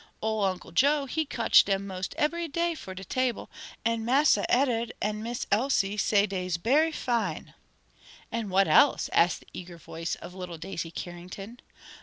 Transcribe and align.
Ole 0.19 0.45
Uncle 0.45 0.71
Joe 0.71 1.05
he 1.05 1.25
kotch 1.25 1.63
dem 1.63 1.85
mos' 1.85 2.09
ebery 2.17 2.47
day 2.47 2.73
for 2.73 2.95
de 2.95 3.03
table, 3.03 3.51
an 3.85 4.03
Massa 4.03 4.51
Ed'ard 4.51 4.93
an' 4.99 5.21
Miss 5.21 5.45
Elsie 5.51 5.95
say 5.95 6.25
dey's 6.25 6.57
bery 6.57 6.91
fine." 6.91 7.53
"And 8.31 8.49
what 8.49 8.67
else?" 8.67 9.11
asked 9.13 9.41
the 9.41 9.47
eager 9.53 9.77
voice 9.77 10.15
of 10.15 10.33
little 10.33 10.57
Daisy 10.57 10.89
Carrington. 10.89 11.59